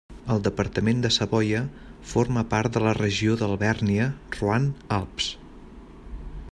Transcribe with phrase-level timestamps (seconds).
[0.35, 1.59] El departament de Savoia
[2.13, 5.33] forma part de la regió d'Alvèrnia-Roine-Alps.